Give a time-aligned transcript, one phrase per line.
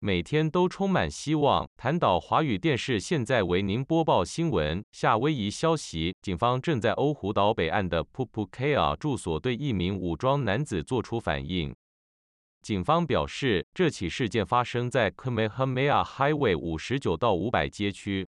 [0.00, 1.68] 每天都充满希望。
[1.76, 4.84] 谈岛华语电视现在为您播报新闻。
[4.92, 11.74] 夏威夷消息：警方正在欧胡岛北岸的 Pupukea 住所对一名武装男子做出反应。
[12.62, 18.28] 警方表示，这起事件发生在 Kamehameha Highway 五十九到五百街区。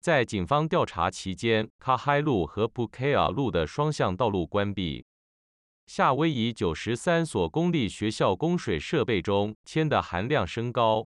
[0.00, 5.04] 在警方调查期间，卡海路和 Pukea 路的双向道路关闭。
[5.90, 11.06] 夏威夷九十三所公立学校供水设备中，铅的含量升高。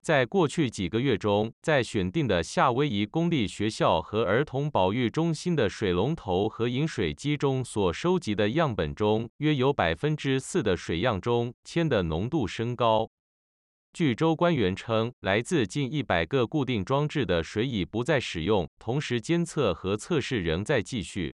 [0.00, 13.06] 在过去几个月中，在选定的夏威夷公立学校和儿童保育中心的水龙头和饮水机中所收集的样本中，约有百分之四的水样中铅的浓度升高。
[13.92, 21.34] 据州官员称，来自近一百个固定装置的水已不再使用，同时监测和测试仍在继续。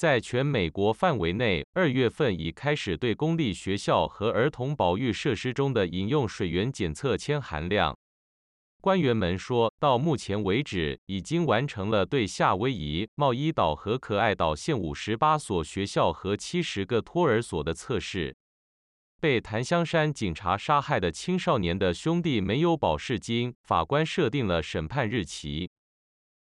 [0.00, 7.94] 在全美国范围内，二月份已开始对公立学校和儿童保育设施中的饮用水源检测铅含量。
[8.80, 18.34] 官员们说，到目前为止，已经完成了对夏威夷、茂伊岛和可爱岛县五十八所学校和七十个托儿所的测试。
[19.20, 25.68] 被檀香山警察杀害的青少年的兄弟没有保释金，法官设定了审判日期。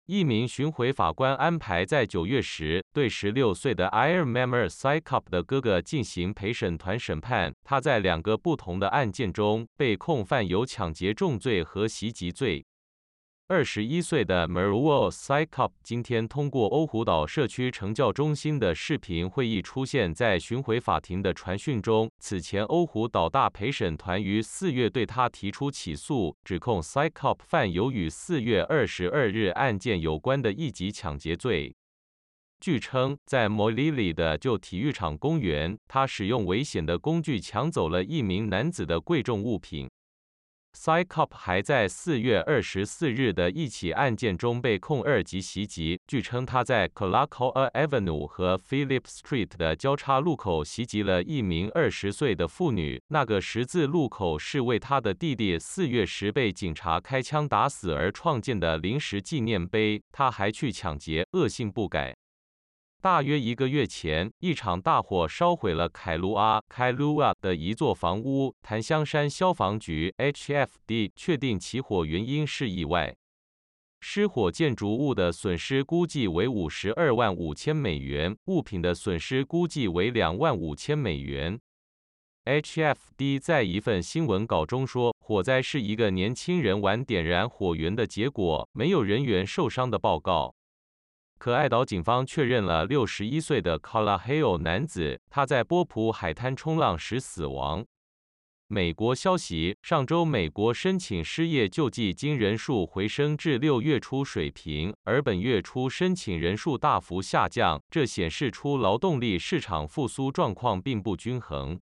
[0.06, 7.55] 一名巡回法官安排在九月时对十六岁的 Irmamar Sikop 的哥哥进行陪审团审判。
[7.64, 12.66] 他在两个不同的案件中被控犯有抢劫重罪和袭击罪。
[13.46, 22.10] 二十一岁的 Maruwal Cycop 今天通过欧胡岛社区惩教中心的视频会议出现在巡回法庭的传讯中。
[22.18, 31.76] 此前，欧胡岛大陪审团于四月对他提出起诉，指控 s y c o p 犯有与四月二十二日案件有关的一级抢劫罪。
[32.60, 39.90] 据称，在 Molili 的旧体育场公园，他使用危险的工具抢走了一名男子的贵重物品。
[40.75, 46.00] Psycop 还在四月二十四日的一起案件中被控二级袭击。
[46.06, 53.01] 据称，他在 Kalakaua Avenue 和 Phillip Street 的交叉路口袭击了一名二十岁的妇女。
[53.08, 60.02] 那个十字路口是为他的弟弟四月时被警察开枪打死而创建的临时纪念碑。
[60.11, 62.17] 他还去抢劫，恶性不改。
[63.04, 68.54] 大约一个月前，一场大火烧毁了凯卢阿 （Kailua） 的一座房屋。
[68.62, 73.14] 檀香山消防局 （HFD） 确定起火原因是意外。
[74.00, 81.60] 失火建筑物的损失估计为五十二万五千美元，物品的损失估计为两万五千美元。
[82.46, 90.54] HFD 在一份新闻稿中说，火灾是一个年轻人玩点燃火源的结果，没有人员受伤的报告。
[91.39, 97.84] 可爱岛警方确认了六十一岁的 Kalaheo 男子，他在波普海滩冲浪时死亡。
[98.67, 111.78] 美国消息：上周，美国申请失业救济金人数回升至六月初水平，而本月初申请人数大幅下降，这显示出劳动力市场复苏状况并不均衡。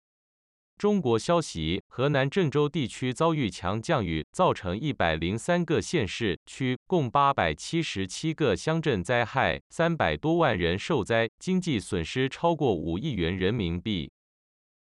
[0.79, 14.11] 中国消息：河南郑州地区遭遇强降雨，造成一百零三个县市区共八百七十七个乡镇灾害，三百多万人受灾，经济损失超过五亿元人民币。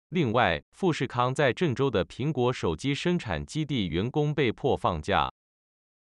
[0.09, 5.31] 另外，富士康在郑州的苹果手机生产基地员工被迫放假。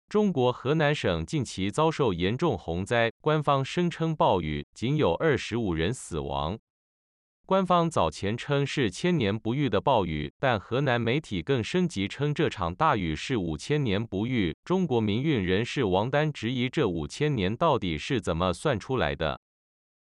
[0.08, 6.58] 中国河南省近期遭受严重洪灾，官方声称暴雨，仅有二十五人死亡。
[7.46, 14.56] 官方早前称是千年不遇的暴雨，但河南媒体更升级称这场大雨是五千年不遇。
[14.64, 19.38] 中国民运人士王丹质疑这五千年到底是怎么算出来的。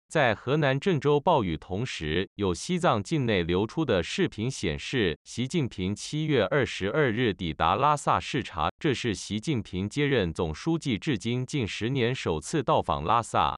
[0.09, 13.57] 在河南郑州暴雨同时，有西藏境内流出的视频显示，习近平七月二十二日抵达拉萨视察，这是习近平接任总书记至今近十年首次到访拉萨。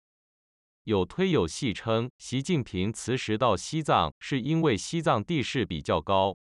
[0.84, 6.36] 有推有戏称，习近平辞时到西藏是因为西藏地势比较高。